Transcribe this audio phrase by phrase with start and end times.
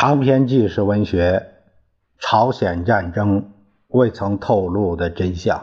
[0.00, 1.60] 长篇纪实文学
[2.24, 3.52] 《朝鲜战争
[3.88, 5.58] 未曾透露的真相》，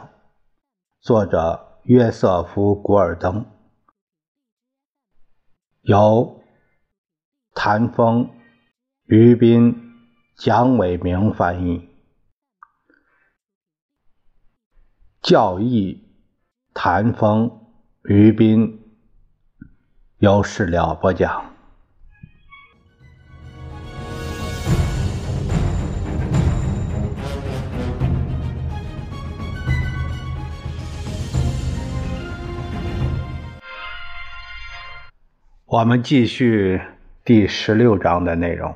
[0.99, 3.45] 作者约瑟夫·古尔登，
[5.83, 6.41] 由
[7.53, 8.29] 谭峰、
[9.05, 9.93] 于斌、
[10.35, 11.87] 蒋伟明翻译，
[15.21, 16.13] 教义
[16.73, 17.49] 谭峰、
[18.03, 18.81] 于斌
[20.17, 21.54] 由史料播讲。
[35.67, 36.79] 我们继续
[37.23, 38.75] 第十六章的内容。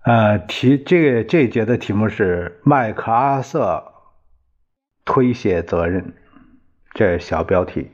[0.00, 3.92] 呃，题这个这节的题目是麦克阿瑟
[5.04, 6.14] 推卸责任，
[6.94, 7.90] 这小标题。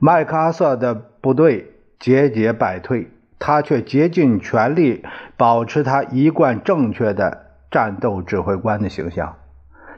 [0.00, 5.04] 麦克阿瑟的部队节节败退，他却竭尽全力
[5.36, 9.38] 保持他一贯正确的战斗指挥官的形象。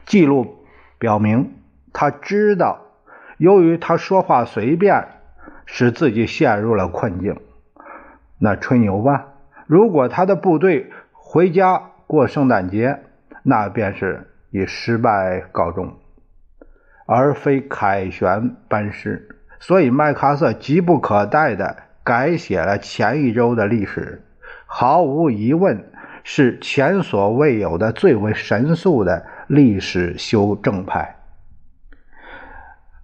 [0.05, 0.63] 记录
[0.99, 1.55] 表明，
[1.91, 2.83] 他知道。
[3.37, 5.07] 由于他说话随便，
[5.65, 7.37] 使自己陷入了困境。
[8.39, 9.27] 那吹牛吧！
[9.65, 12.99] 如果他的部队回家过圣诞节，
[13.43, 15.97] 那便是以失败告终，
[17.05, 19.29] 而非凯旋班师。
[19.59, 24.23] 所以麦克阿瑟急不可待地改写了前一周的历史，
[24.65, 25.91] 毫无疑问
[26.23, 31.16] 是前所未有的最为神速的历史修正派。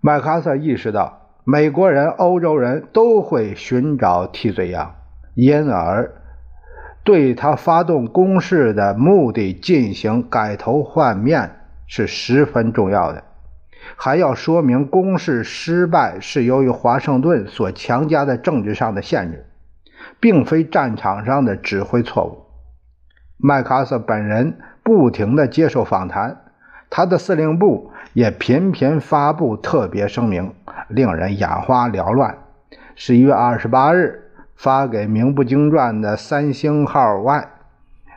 [0.06, 4.96] 麦克阿瑟意识到，美国人、欧洲人都会寻找替罪羊，
[5.34, 6.12] 因而
[7.06, 11.52] 对他发动攻势的目的进行改头换面
[11.88, 13.24] 是十分重要的。
[13.96, 19.46] 还要说明，攻势失败是由于华盛顿所强加的政治上的限制，
[20.20, 22.44] 并非战场上的指挥错误。
[23.38, 26.43] 麦克阿瑟本人不停地接受访谈。
[26.96, 30.54] 他的司令部也频频发布特别声明，
[30.90, 32.38] 令人眼花缭乱。
[32.94, 34.22] 十一月二十八日，
[34.56, 37.50] 发给名不经传的三星号外，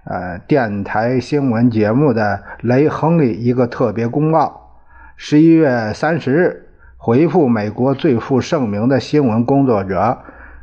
[0.04, 4.74] 呃，电台新闻节目的雷亨利一个特别公告。
[5.16, 9.98] 十一月三十日，回复美国最负盛名的新闻工作者《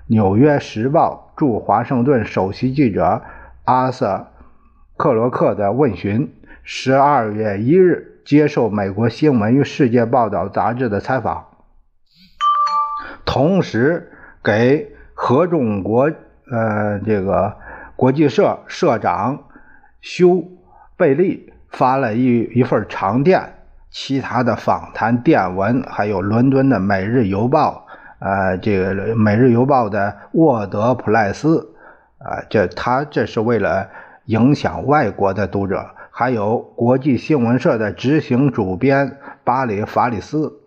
[0.05, 3.23] 纽约时报》驻华盛顿首席记者
[3.63, 4.27] 阿瑟·
[4.97, 6.31] 克罗克的问询。
[6.65, 11.45] 十二月一日，接受美国新闻与世界报道杂志的采访，
[13.25, 16.09] 同时给合众国
[16.49, 17.57] 呃这个
[17.97, 19.43] 国际社社长
[19.99, 20.41] 休
[20.95, 23.55] 贝利发了一一份长电，
[23.91, 27.85] 其他的访谈电文，还有伦敦的《每日邮报》
[28.25, 31.75] 呃这个《每日邮报》的沃德普莱斯
[32.19, 33.89] 啊，这他这是为了
[34.27, 35.89] 影响外国的读者。
[36.15, 40.59] 还有国际新闻社的执行主编巴里·法里斯，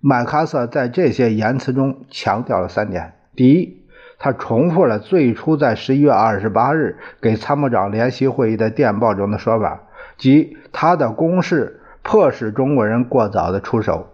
[0.00, 3.84] 麦克阿瑟在这些言辞中强调了三点：第一，
[4.18, 9.82] 他重复了最初在十一月二十八日给参谋长联席会议的电报中的说法，
[10.18, 14.08] 即他的攻势迫使中国人过早的出手，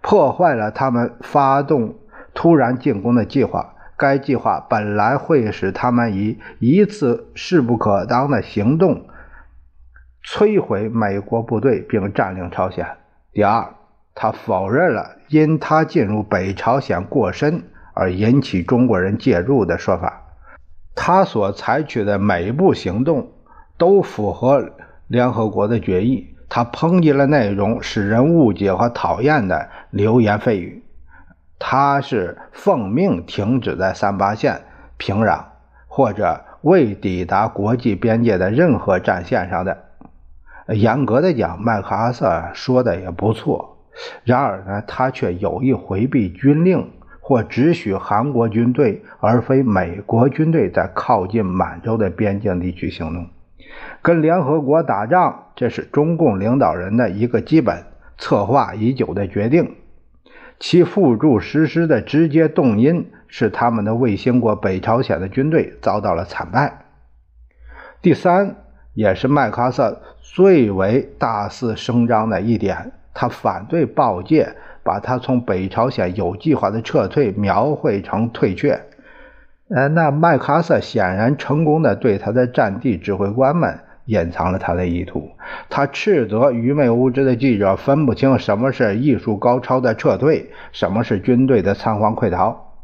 [0.00, 1.96] 破坏了他们发动
[2.32, 3.74] 突然进攻的计划。
[3.98, 9.02] 该计划本来会使他们以一次势不可当的行动。
[10.24, 12.86] 摧毁美国部队并占领朝鲜。
[13.32, 13.74] 第二，
[14.14, 20.22] 他否认了因他进入北朝鲜过深而引起中国人介入的说法。
[20.94, 23.32] 他所采取的每一步行动
[23.78, 24.70] 都符合
[25.08, 26.28] 联合国的决议。
[26.48, 30.84] 他抨击了内容使人误解和讨厌的流言蜚语。
[31.58, 34.60] 他是奉命停止在三八线、
[34.98, 35.44] 平壤
[35.86, 39.84] 或者未抵达国际边界的任何战线上的。
[40.68, 43.78] 严格的讲，麦克阿瑟说的也不错。
[44.24, 53.26] 然而呢，他却有意回避军令，或只许韩国军队而非美国军队在靠近满洲的边境地区行动。
[54.00, 57.84] 跟联合国打仗，这是中共领导人的一个基本
[58.16, 59.74] 策划已久的决定。
[60.58, 66.84] 其付诸实施的直接动因是他们的卫星国北朝鲜的军队遭到了惨败。
[68.00, 68.61] 第三。
[68.94, 78.80] 也是麦克阿瑟最为大肆声张的一点，他反对报界把他从北朝鲜有计划的撤退描绘成退却。
[79.68, 85.30] 呃，那麦克阿瑟显然成功的对他的战地指挥官们隐藏了他的意图。
[85.70, 92.74] 他斥责愚昧无知的记者分不清什么是艺术高超的撤退，什么是军队的仓皇溃逃。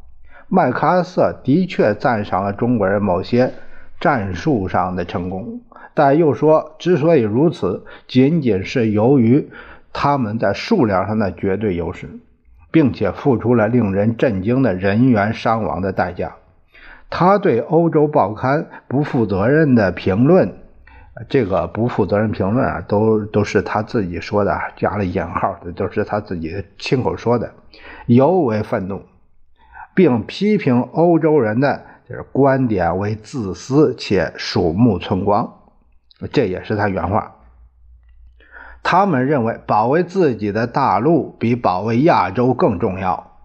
[0.49, 3.53] 麦克阿瑟的确赞赏了中国人某些
[4.01, 5.61] 战术上的成功，
[5.95, 9.51] 但又说，之所以如此，仅仅是由于
[9.93, 12.09] 他们在数量上的绝对优势，
[12.71, 16.37] 并且付出了令人震惊的人员伤亡的代价。
[17.11, 20.53] 他对欧洲报刊不负责任的评论，
[21.29, 27.51] 这个不负责任评论啊，都都是他自己说的，加了引号的，都是他自己亲口说的，
[28.07, 29.03] 尤为愤怒。
[29.95, 35.59] 并批评欧洲人的就是观点为自私且鼠目寸光，
[36.33, 37.35] 这也是他原话。
[38.83, 43.37] 他们认为保卫自己的大陆比保卫亚洲更重要。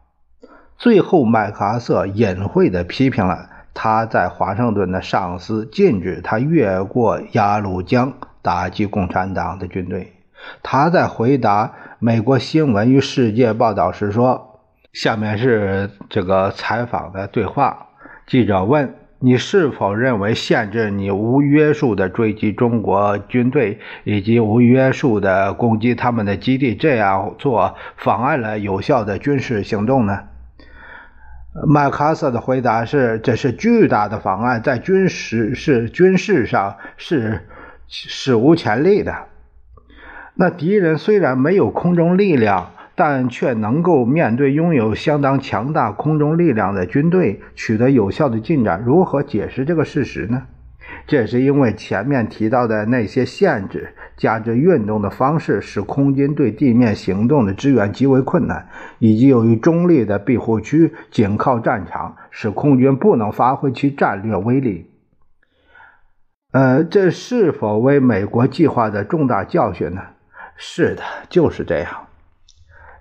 [0.77, 10.13] 最后，麦克阿瑟隐晦地批评了他在华盛顿的上司，禁止他越过鸭绿江打击共产党的军队。
[10.61, 14.49] 他在回答美国新闻与世界报道时说。
[14.93, 17.87] 下面是这个采访的对话。
[18.25, 30.19] 记者问：“你是否认为限制你无约束的追击中国军队，以及无约束的攻击他们的基地，这样做妨碍了有效的军事行动呢？”
[31.67, 37.47] 麦克阿瑟的回答是：“这是巨大的妨碍，在军事是军事上是
[37.87, 39.27] 史无前例的。
[40.35, 50.43] 那敌人虽然没有空中力量。”但却能够面对拥有相当强大空中力量的军队取得有效的进展，如何解释这个事实呢？
[51.07, 58.67] 这是因为前面提到的那些限制加之运动的方式，使空军对地面行动的支援极为困难，
[58.99, 64.91] 以及由于中立的庇护区紧靠战场，使空军不能发挥其战略威力。
[66.51, 70.01] 呃，这是否为美国计划的重大教训呢？
[70.55, 72.02] 是的，就是这样。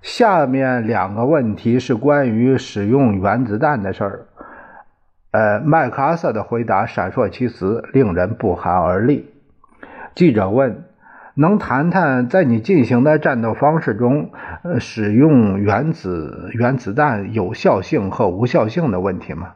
[0.02, 4.26] 下面两个问题是关于使用原子弹的事儿。
[5.31, 9.31] 呃，麦克阿瑟的回答闪烁其词，令人不寒而栗。
[10.14, 10.84] 记者问
[11.34, 14.31] ：“能谈谈在你进行的战斗方式中，
[14.81, 19.54] 使用原子原子弹有效性和无效性的问题吗？”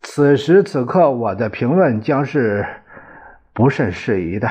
[0.00, 2.64] 此时此刻，我的评论将是
[3.52, 4.48] 不甚适宜的。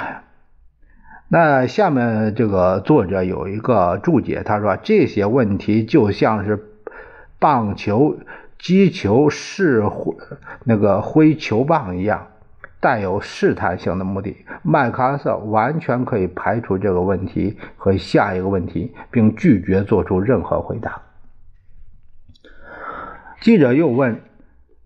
[1.33, 6.61] 那下面这个作者有一个注解，他说这些问题就像是
[7.39, 8.17] 棒球
[8.59, 10.13] 击球是挥
[10.65, 12.27] 那个挥球棒一样，
[12.81, 14.45] 带有试探性的目的。
[14.61, 21.01] 麦克阿瑟完全可以排除这个问题和下一个问题，并拒绝做出任何回答。
[23.39, 24.19] 记者又问。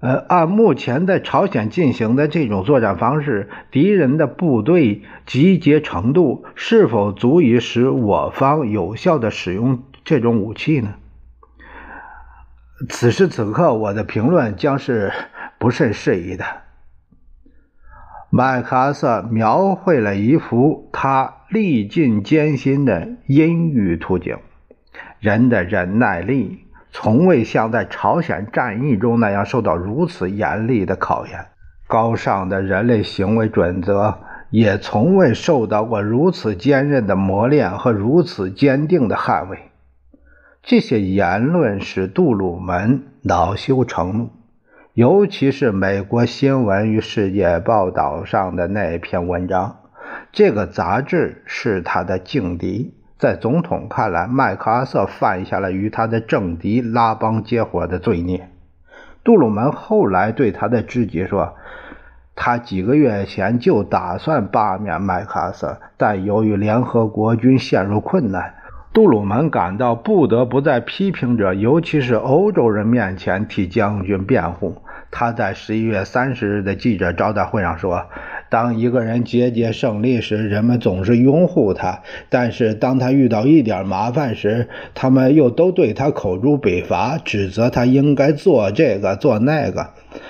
[0.02, 10.96] 呃，按目前在朝鲜进行的这种作战方式，敌人的部队集结程度是否足以使我方有效的使用这种武器呢？
[12.90, 15.12] 此时此刻，我的评论将是
[15.58, 16.44] 不甚适宜的。
[18.30, 24.38] 麦克阿瑟描绘了一幅他历尽艰辛的阴郁图景，
[25.20, 26.65] 人的忍耐力。
[26.98, 31.48] 从未像在朝鲜战役中那样受到如此严厉的考验，
[31.88, 34.20] 高尚的人类行为准则
[34.50, 39.60] 也从未受到过如此坚韧的磨练和如此坚定的捍卫。
[40.64, 44.30] 这些言论使杜鲁门恼羞成怒，
[44.94, 49.80] 尤其是美国新闻与世界报道上的那篇文章。
[50.32, 52.94] 这个杂志是他的劲敌。
[53.18, 58.50] 在总统看来，麦克阿瑟犯下了与他的政敌拉帮结伙的罪孽。
[59.24, 61.56] 杜鲁门后来对他的知己说
[62.36, 68.56] ：“他几个月前就打算罢免麦克阿瑟，但由于联合国军陷入困难，
[68.92, 78.08] 杜鲁门感到不得不在批评者，尤其是欧洲人面前替将军辩护。”他在十一月三十日的记者招待会上说。
[78.48, 89.90] 当一个人节节胜利时，人们总是拥护他；但是当他遇到一点麻烦时，他们又都对他口诛笔伐，指责他应该做这个做那个。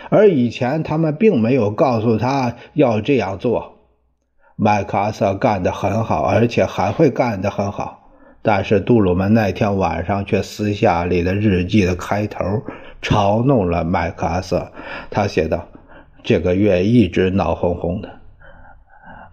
[0.10, 3.74] 而以前他们并没有告诉他要这样做。
[4.56, 8.10] 麦克阿瑟干得很好，而且还会干得很好。
[8.42, 12.46] 但是杜鲁门那天晚上却私下里的日记的开头
[13.02, 14.72] 嘲弄了麦克阿瑟。
[15.12, 15.68] 他写道。
[16.26, 18.10] 这个月一直闹哄哄的。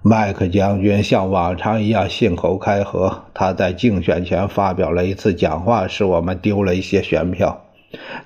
[0.02, 3.22] 麦克将军像往常一样信口开河。
[3.32, 7.64] 他在竞选前发表了一次讲话，使我们丢了一些选票。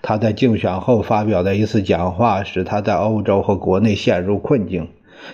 [0.03, 4.89] 他在竞选后发表的一次讲话，使他在欧洲和国内陷入困境。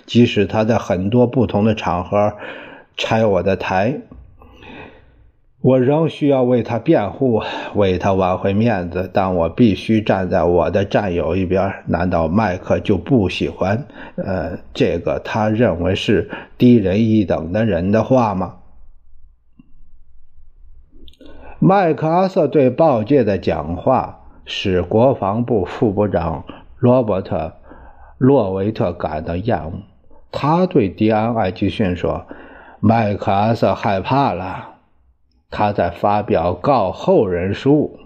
[0.05, 2.35] 即使他在很多不同的场合
[2.99, 4.01] 拆我的台，
[5.63, 7.41] 我仍需要为他辩护，
[7.77, 11.73] 为他挽回面子，但我必须站在我的战友一边。
[11.87, 16.29] 难道麦克就不喜欢，呃，这个他认为是
[16.59, 18.57] 低人一等的人的话吗？
[21.61, 26.45] 麦克阿瑟对报界的讲话使国防部副部长
[26.77, 27.37] 罗伯特·
[28.19, 29.75] 洛维特感到厌恶。
[30.33, 32.27] 他对迪安·艾吉逊说
[32.81, 34.71] ：“麦克阿瑟害怕了。”
[35.53, 37.99] 他在发表告后人书。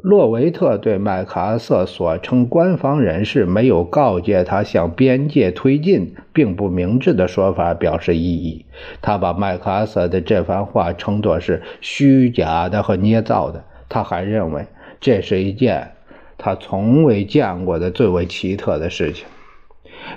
[0.00, 8.66] 洛维特对麦克阿瑟所称官方人士没有告诫他向边界推进并不明智的说法表示异议。
[9.02, 13.64] 他把麦克阿瑟的这番话称作是虚假的和捏造的。
[13.88, 14.66] 他还认为
[15.00, 15.92] 这是一件
[16.36, 19.26] 他从未见过的最为奇特的事情。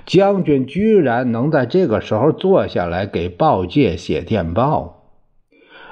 [0.05, 5.00] 将军居然能在这个时候坐下来给报界写电报。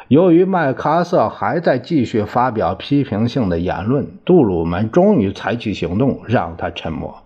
[0.10, 7.20] 由于麦克阿瑟还在继续发表批评性的言论，杜鲁门终于采取行动，让他沉默。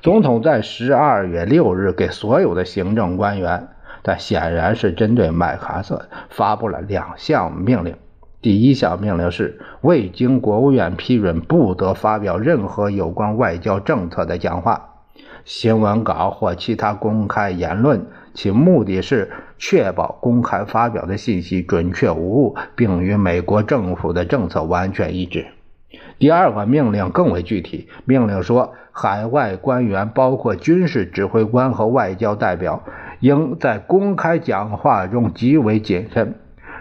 [0.00, 3.68] 总统在十二月六日给所有的行政官员，
[4.02, 7.94] 但显然是针对麦克阿瑟，发布了两项命令。
[8.40, 14.87] 第一项命令是：未经国务院批准，不得发表任何有关外交政策的讲话、
[15.48, 18.04] 新闻稿或其他公开言论。
[18.34, 25.46] 其目的是确保公开发表的信息准确无误，并与美国政府的政策完全一致。
[26.18, 32.82] 第二个命令更为具体，命令说，海外官员，包括军事指挥官和外交代表，
[33.20, 36.34] 应在公开讲话中极为谨慎，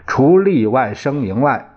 [0.05, 1.69] 除例外声明外。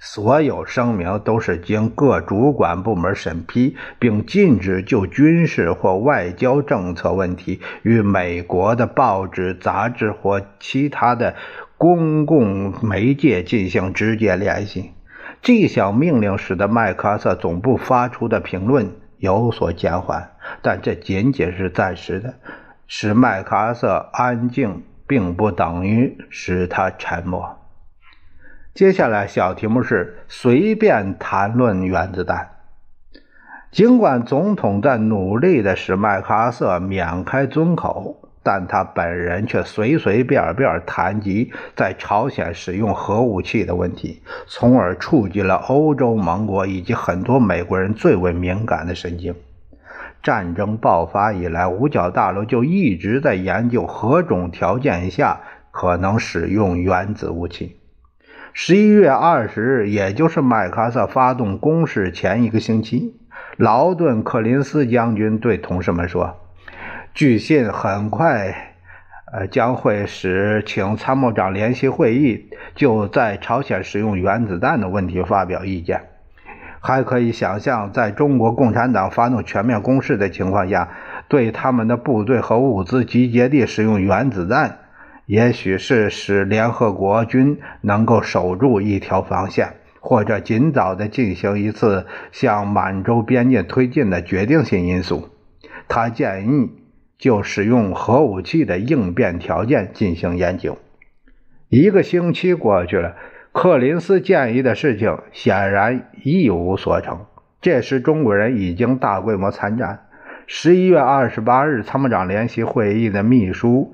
[0.00, 11.34] 所有声明都是经各主管部门审批，并禁止就军事或外交政策问题与美国的报纸、杂志或其他的
[11.76, 14.92] 公共媒介进行直接联系。
[15.42, 20.30] 这项命令使得麦克阿瑟总部发出的评论有所减缓，
[20.62, 22.34] 但这仅仅是暂时的。
[22.86, 27.57] 使麦克阿瑟安静，并不等于使他沉默。
[28.78, 32.50] 接下来小题目是随便谈论原子弹。
[33.72, 49.34] 尽管总统在努力的使麦克阿瑟免开尊口，但他本人却随随便便谈及在朝鲜使用核武器的问题，从而触及了欧洲盟国以及很多美国人最为敏感的神经。
[50.22, 55.40] 战争爆发以来，五角大楼就一直在研究何种条件下
[55.72, 57.77] 可能使用原子武器。
[58.60, 63.14] 十一月二十日，也就是麦克阿瑟发动攻势前一个星期，
[63.56, 66.36] 劳顿·克林斯将军对同事们说
[67.14, 68.74] ：“据信很快，
[69.32, 76.06] 呃，将会使请参谋长联席会议就在朝鲜使用原子弹的问题发表意见。
[76.80, 80.88] 还可以想象，在中国共产党发动全面攻势的情况下，
[81.28, 84.78] 对他们的部队和物资集结地使用原子弹。”
[85.28, 95.28] 也许是使联合国军能够守住一条防线，或者尽早的进行一次向满洲边境推进的决定性因素。
[95.86, 96.70] 他建议
[97.18, 100.78] 就使用核武器的应变条件进行研究。
[101.68, 103.14] 一个星期过去了，
[103.52, 107.26] 克林斯建议的事情显然一无所成。
[107.60, 110.06] 这时，中国人已经大规模参战。
[110.46, 113.92] 十一月二十八日，参谋长联席会议的秘书。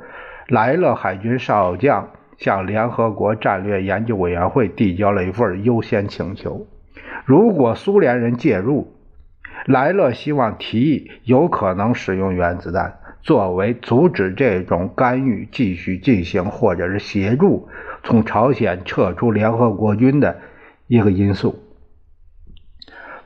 [0.48, 6.66] 莱勒海军少将向联合国战略研究委员会递交了一份优先请求。
[7.24, 8.92] 如果苏联人介入，
[9.66, 17.68] 莱勒希望提议有可能使用原子弹作为阻止这种干预继续进行，或者是协助
[18.02, 20.40] 从朝鲜撤出联合国军的
[20.86, 21.62] 一个因素。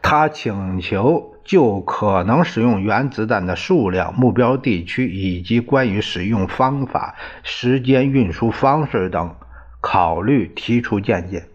[0.00, 1.34] 他请求。
[1.48, 9.34] 就可能使用原子弹的数量、目标地区以及关于使用方法、时间、运输方式等
[9.80, 11.46] 考虑提出见解，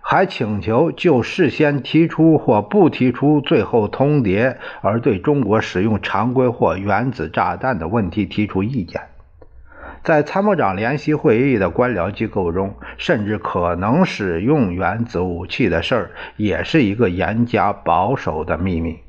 [0.00, 9.00] 还请求就事先提出或不提出最后通牒而对中国使用常规或原子炸弹的问题提出意见。
[10.06, 19.00] 在参谋长联席会议的官僚机构中，甚至可能使用原子武器的事儿也是一个严加保守的秘密。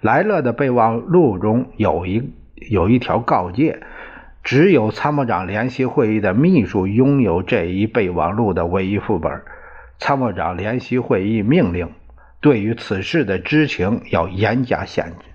[0.00, 2.32] 莱勒的备忘录中有一
[2.70, 3.80] 有一条告诫：
[4.44, 9.42] 只有参谋长联席会议的秘书拥有这一备忘录的唯一副本。
[9.98, 11.90] 参谋长联席会议命令
[12.40, 15.27] 对于此事的知情要严加限制。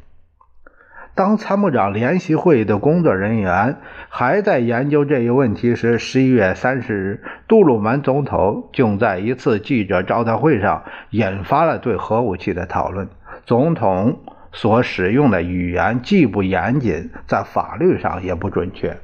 [1.16, 3.78] 当参谋长联席会议的工作人员
[4.10, 13.08] 还在研究这一问题时，十一月三十日，杜鲁门总统竟在一次记者招待会上引发了对核武器的讨论。
[13.46, 18.90] 总统所使用的语言既不严谨，在法律上也不准确。《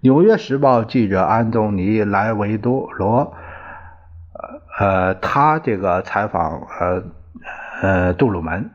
[0.00, 3.34] 纽约时报》记者安东尼·莱维多罗，
[4.78, 7.02] 呃，他这个采访，呃，
[7.82, 8.70] 呃，杜鲁门。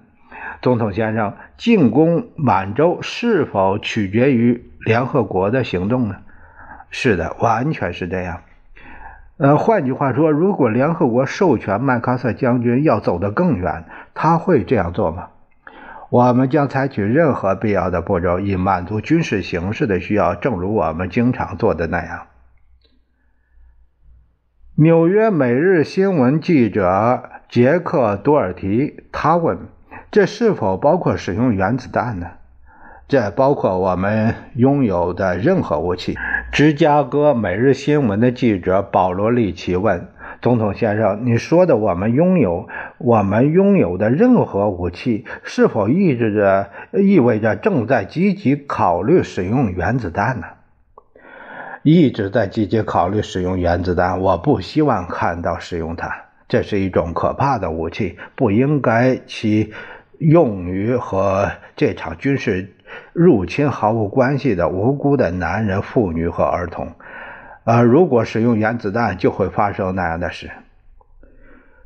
[0.61, 6.17] 总统先生进攻满洲是否取决于联合国的行动呢？
[6.89, 8.41] 是的，完全是这样。
[9.37, 15.29] 呃，换句话说，如果联合国授权麦克阿瑟将军要走得更远，他会这样做吗？
[16.09, 22.27] 我们将采取任何必要的步骤，以满足军事形势的需要，正如我们经常做的那样。
[24.75, 29.57] 纽约每日新闻记者杰克·多尔提他问。
[30.11, 32.31] 这是否包括使用原子弹呢？
[33.07, 36.17] 这包括我们拥有的任何武器。
[36.51, 40.07] 芝加哥每日新闻的记者保罗·利奇问
[40.41, 50.47] 总统先生：“你说的我们拥有我们拥有的任何武器，是否意味着意味着正在积极考虑使用原子弹呢？”
[51.83, 54.19] 一直在积极考虑使用原子弹。
[54.21, 56.09] 我不希望看到使用它。
[56.47, 59.71] 这是一种可怕的武器，不应该其。
[60.19, 62.73] 用于和这场军事
[63.13, 66.91] 入侵毫无关系的无辜的男人、妇女和儿童，
[67.63, 70.51] 呃，如果使用原子弹，就会发生那样的事。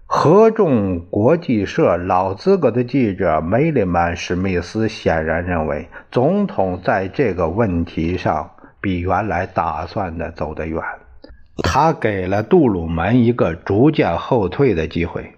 [0.06, 10.82] 合众国际社老资格的记者梅里曼·史密斯显然认为，总统在这个问题上比原来打算的走得远，
[11.63, 15.34] 他给了杜鲁门一个逐渐后退的机会。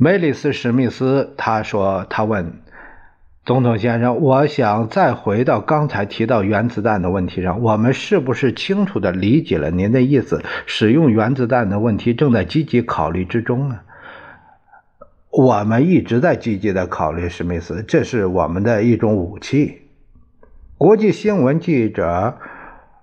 [0.00, 2.60] 梅里斯·史密斯他说：“他问
[3.44, 7.60] 总统先生，我想再回到刚才提到原子弹的问题上。
[7.60, 10.40] 我们是不是清楚地理解了您的意思？
[10.66, 13.80] 使用原子弹的问题正在积极考虑之中呢？
[15.30, 19.82] 我们一直在积极地考虑，史密斯，这是我们的一种武器。”
[20.78, 22.38] 国际新闻记者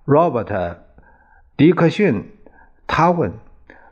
[0.06, 0.46] Robert
[1.58, 2.32] ·迪克逊
[2.88, 3.34] 他问。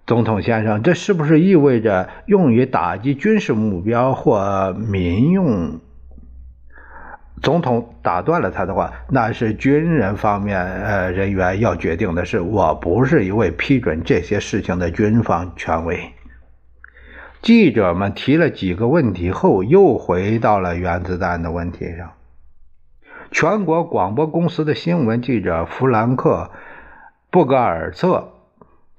[0.06, 5.80] 总统先生，这是不是意味着用于打击军事目标或民用？
[7.42, 16.14] 总统打断了他的话：“那是军人方面呃人员要决定的事，我不是一位批准这些事情的军方权威。”
[17.42, 22.12] 记者们提了几个问题后，又回到了原子弹的问题上。
[23.32, 26.52] 全国广播公司的新闻记者弗兰克·
[27.30, 28.34] 布格尔策，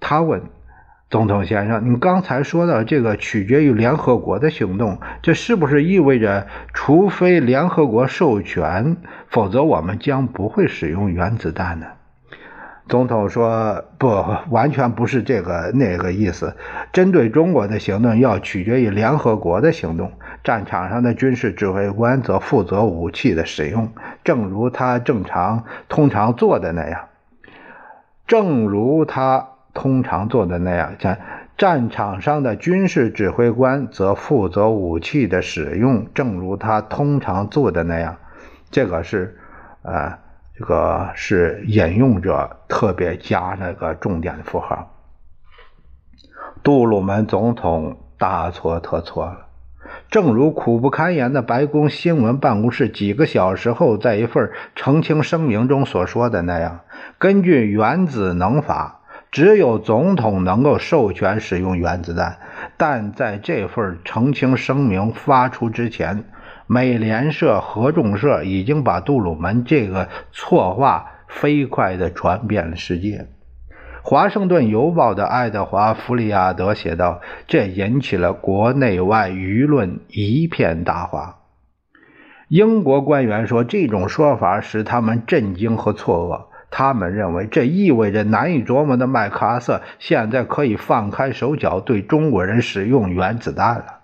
[0.01, 0.43] 他问。
[1.15, 8.97] 总统先生，你刚才说的这个取决于联合国的行动，这是不是意味着，除非联合国授权，
[9.29, 11.87] 否则我们将不会使用原子弹呢？
[12.89, 14.09] 总统说：“不，
[14.51, 16.57] 完全不是这个那个意思。
[16.93, 20.11] 针对中国的行动，要取决于联合国的行动。
[20.43, 23.89] 战场上的军事指挥官则负责武器的使用，
[24.25, 27.03] 正如他正常通常做的那样。
[28.27, 31.19] 正如他。”通常做的那样，像
[31.59, 38.17] 战场上的军事指挥官则负责武器的使用，正如他通常做的那样。
[38.71, 39.37] 这个是，
[39.83, 40.19] 呃，
[40.57, 44.93] 这个是引用者特别加那个重点符号。
[46.63, 49.47] 杜鲁门总统大错特错了。
[50.11, 56.81] 正如苦不堪言的白宫新闻办公室几个小时后在一份澄清声明中所说的那样，
[57.19, 59.01] 根据原子能法。
[59.35, 62.39] 只有总统能够授权使用原子弹，
[62.77, 66.23] 但在这份澄清声明发出之前，
[66.69, 73.27] 美联社、合众社已经把杜鲁门这个错话飞快地传遍了世界。
[74.03, 81.39] 华盛顿邮报的爱德华·弗里亚德写道：“这引起了国内外舆论一片大哗。”
[82.47, 94.01] 英国官员说：“这种说法使他们震惊和错愕。”他们认为，这意味着难以琢磨的麦克阿瑟现在可以放开手脚对中国人使用原子弹了。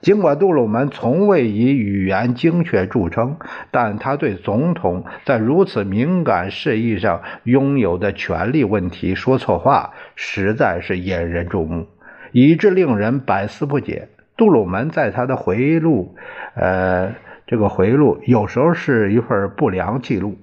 [0.00, 3.36] 尽管杜鲁门从未以语言精确著称，
[3.70, 11.86] 但他对总统在如此敏感事宜上拥有的权力问题说错话，实在是引人注目，
[12.32, 14.08] 以致令人百思不解。
[14.36, 16.16] 杜鲁门在他的回忆录，
[16.56, 17.14] 呃，
[17.46, 20.36] 这个回忆录有时候是一份不良记录。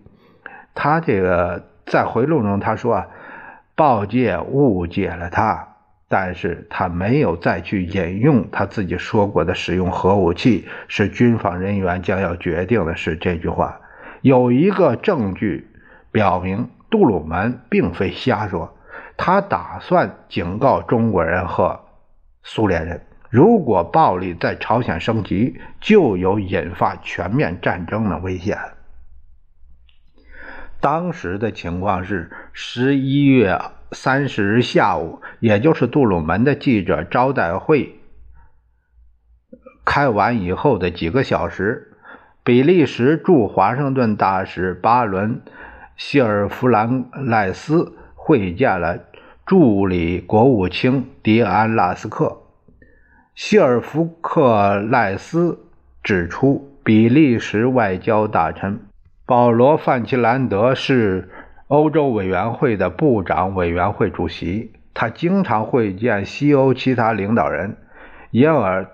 [0.74, 3.08] 他这个在回录中他说啊，
[3.76, 5.68] 报界误解了他，
[6.08, 13.80] 但是他没有再去引用他自己说过的“使用核武器是军方人员将要决定的事”这句话。
[14.22, 15.68] 有一个证据
[16.12, 18.78] 表明，杜鲁门并非瞎说，
[19.18, 21.80] 他打算警告中国人和
[22.44, 28.58] 苏联人：如果暴力在朝鲜升级，就有引发全面战争的危险。
[30.82, 33.62] 当时的情况是，十一月。
[33.94, 38.00] 三十日下午，也就是杜鲁门的记者招待会
[39.84, 41.92] 开完以后的几个小时，
[42.42, 45.36] 比利时驻华盛顿大使巴伦·
[45.98, 48.98] 希尔弗兰赖斯会见了
[49.46, 52.44] 助理国务卿迪安·拉斯克。
[53.36, 55.60] 希尔弗克赖斯
[56.02, 58.80] 指出，比利时外交大臣
[59.32, 61.30] 保罗·范奇兰德是。
[61.70, 67.78] 欧洲委员会的部长委员会主席，他经常会见西欧其他领导人，
[68.32, 68.88] 因而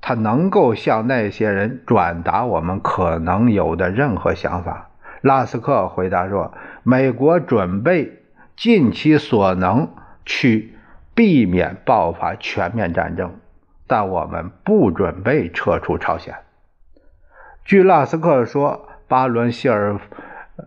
[0.00, 4.90] 他能够向那些人转达我们可能有的任何想法。
[5.22, 8.20] 拉斯克回答说：“美国准备
[8.54, 9.88] 尽其所能
[10.24, 10.76] 去
[11.16, 13.32] 避免爆发全面战争，
[13.88, 16.36] 但我们不准备撤出朝鲜。”
[17.66, 19.98] 据拉斯克说，巴伦希尔。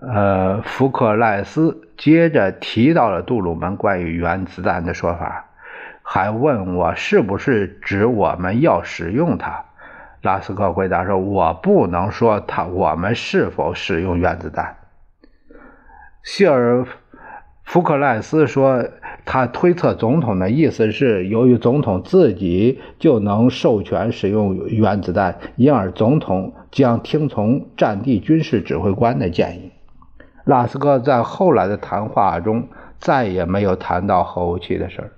[0.02, 5.46] 呃，福克赖斯接着提到了杜鲁门关于原子弹的说法，
[6.02, 9.64] 还问我是不是指我们要使用它。
[10.24, 14.76] 拉斯克回答说：“我不能说他我们是否使用原子弹。”
[16.24, 16.86] 希尔
[17.64, 18.84] 福克赖斯说。
[19.26, 29.72] 他推测总统的意思是，由于总统自己就能授权使用原子弹，因而总统将听从战地军事指挥官的建议。
[30.44, 32.68] 拉斯克在后来的谈话中
[33.00, 35.12] 再也没有谈到核武器的事儿，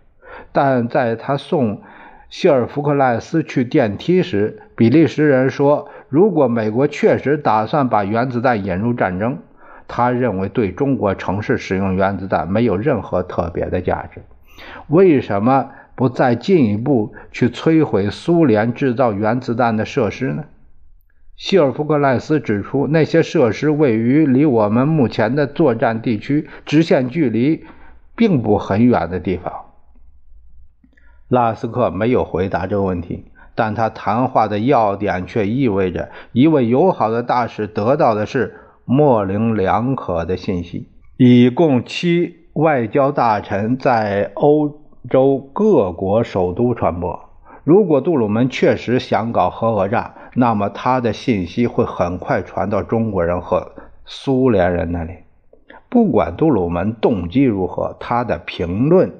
[0.51, 1.81] 但在他送
[2.29, 9.39] 希尔福克赖斯去电梯时，比利时人说，如果美国确实打算把原子弹引入战争。
[9.87, 14.21] 他认为对中国城市使用原子弹没有任何特别的价值。
[14.87, 20.45] 为什么不再进一步去摧毁苏联制造原子弹的设施呢？
[21.35, 27.65] 希尔夫克赖斯指出，那些设施位于离我们目前的作战地区直线距离
[28.15, 29.53] 并不很远的地方。
[31.27, 38.55] 拉斯克没有回答这个问题，但他谈话的要点却意味着一位友好的大使得到的是。
[38.85, 47.19] 模棱两可的信息，以供其外交大臣在欧洲各国首都传播。
[47.63, 53.71] 如果杜鲁门确实想搞核讹诈，那么他的信息会很快传到中国人和
[54.05, 55.13] 苏联人那里。
[55.89, 59.11] 不管杜鲁门动机如何，他的评论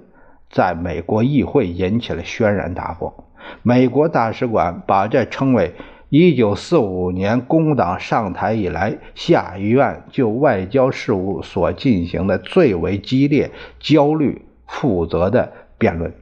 [0.52, 3.26] 在美国议会引起了轩然大波。
[3.64, 5.74] 美国大使馆把这称为。
[6.10, 16.14] 一九四五年工党上台以来，下议院就外交事务所进行的最为激烈、焦虑、负责的辩论。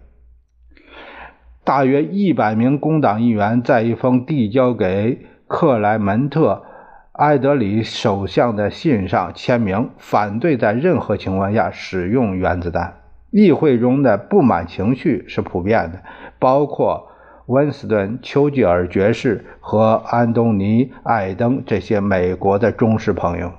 [1.66, 6.64] 大约一百名工党议员在一封递交给克莱门特·
[7.12, 13.02] 埃德里首相的信上签名，反对在任何情况下使用原子弹。
[13.32, 16.02] 议会中的不满情绪是普遍的，
[16.40, 17.10] 包括。
[17.54, 23.52] 温斯顿·丘吉尔爵士和安东尼·艾登这些美国的忠实朋友，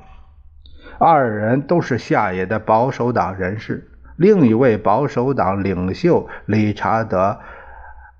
[0.98, 3.88] 二人都是下野的保守党人士。
[4.16, 7.18] 另一位保守党领袖理查德·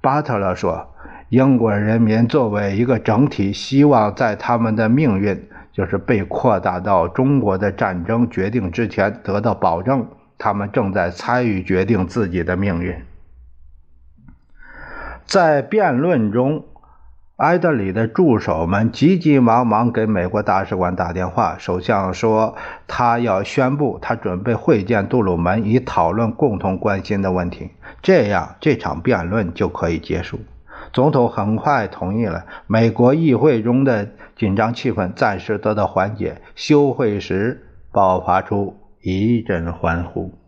[0.01, 0.95] 巴特勒说
[1.29, 10.07] ：“英国人民作为一个整体，希望在他们的命运，就是被扩大到中国的战争决定之前得到保证。
[10.39, 12.95] 他们正在参与决定自己的命运。”
[15.27, 16.65] 在辩论中，
[17.37, 21.57] 埃德里的助手们急急忙忙给美国大使馆打电话。
[21.59, 22.57] 首相说
[22.87, 27.71] 他要宣布他准备会见杜鲁门，以讨论共同关心的问题。
[28.03, 30.39] 这样，这场辩论就可以结束。
[30.93, 32.45] 总统很快同意了。
[32.69, 36.43] 美国议会中的紧张气氛暂时得到缓解。
[36.55, 40.39] 休会时爆发出一阵欢呼。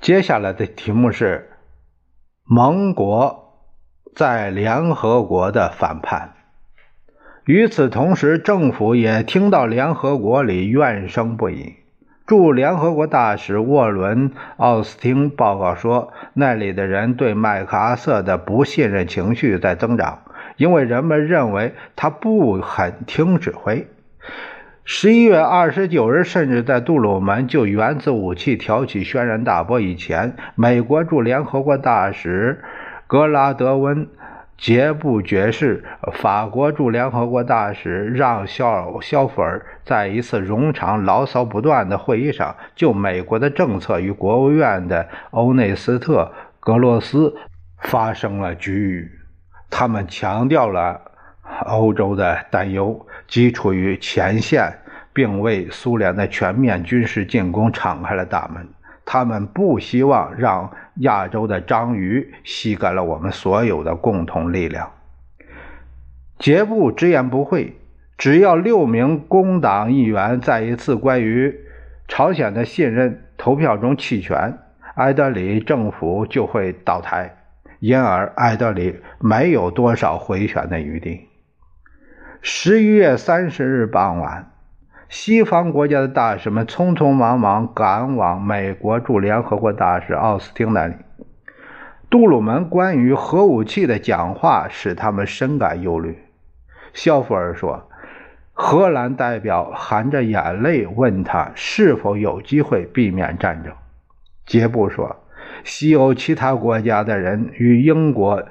[0.00, 1.50] 接下来的题目是。
[2.46, 3.54] 盟国
[4.14, 6.34] 在联合国的反叛。
[7.46, 11.76] 与此同时，政府也听到联合国里怨声不已。
[12.26, 20.20] 驻联合国大使沃伦·奥斯汀报告说，那里的人对麦克阿瑟的不信任情绪在增长，
[20.58, 23.88] 因为人们认为他不很听指挥。
[24.86, 32.62] 十一月二十九日，甚至在杜鲁门就原子武器挑起轩然大波以前，美国驻联合国大使
[33.06, 34.06] 格拉德温。
[34.56, 47.34] 杰布爵士，法国驻联合国大使让·肖肖弗尔在一次冗长、牢骚不断的会议上，就美国的政策与国务院的欧内斯特·格罗斯
[47.80, 49.10] 发生了局域。
[49.70, 51.00] 他们强调了
[51.66, 54.72] 欧洲的担忧，即处于前线，
[55.12, 58.68] 并为苏联的全面军事进攻敞开了大门。
[59.06, 64.90] 他们不希望让亚洲的章鱼吸干了我们所有的共同力量。
[66.38, 67.76] 杰布直言不讳，
[68.16, 71.54] 只要六名工党议员在一次关于
[72.08, 74.58] 朝鲜的信任投票中弃权，
[74.94, 77.36] 埃德里政府就会倒台，
[77.80, 81.28] 因而埃德里没有多少回旋的余地。
[82.46, 84.50] 十一月三十日傍晚。
[85.08, 90.94] 西方国家的大使们匆匆忙忙赶往美国驻联合国大使奥斯汀那里。
[92.10, 96.18] 杜鲁门关于核武器的讲话使他们深感忧虑。
[96.92, 97.88] 肖弗尔说
[98.52, 103.72] ：“荷兰代表含着眼泪问他是否有机会避免战争。”
[104.44, 105.24] 杰布说
[105.64, 108.44] ：“西欧其他国家的人与英国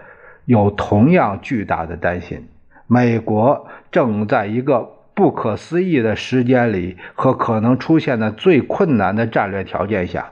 [0.45, 2.47] 有同样巨大的担心。
[2.93, 10.31] 美国正在一个。”不可思议的时间里和可能出现的最困难的战略条件下，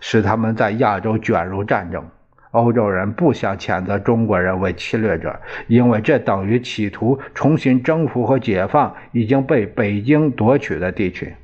[0.00, 2.04] 使他们在亚洲卷入战争。
[2.50, 11.36] 欧洲人不想谴责中国人为侵略者，因为这等于企图重新征服和解放已经被北京夺取的地区。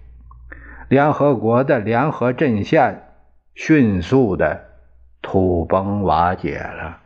[0.88, 3.00] 联合国的联合阵线
[3.54, 4.60] 迅速的
[5.22, 6.98] 土崩瓦解了。